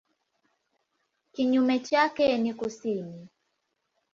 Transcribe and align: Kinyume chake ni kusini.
Kinyume 1.31 1.79
chake 1.79 2.37
ni 2.37 2.53
kusini. 2.53 3.27